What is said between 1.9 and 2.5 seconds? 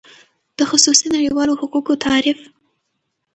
تعریف: